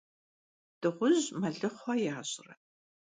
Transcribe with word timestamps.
Dığuj 0.81 1.19
melıxhue 1.41 1.95
yaş're? 2.05 2.53